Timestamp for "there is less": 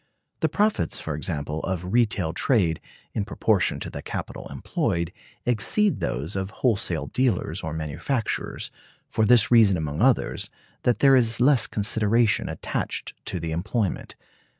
11.01-11.67